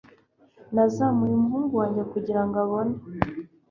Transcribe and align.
Nazamuye 0.73 1.33
umuhungu 1.35 1.73
wanjye 1.81 2.01
kugirango 2.13 2.55
abone 2.63 2.95